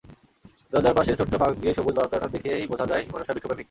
দরজার 0.73 0.95
পাশের 0.97 1.17
ছোট্ট 1.19 1.33
ফাঁক 1.35 1.53
দিয়ে 1.61 1.73
সবুজ 1.73 1.95
বারান্দাটা 1.97 2.27
দেখেই 2.33 2.69
বোঝা 2.71 2.85
যায় 2.85 3.03
মানুষটা 3.05 3.33
বৃক্ষপ্রেমিক। 3.33 3.59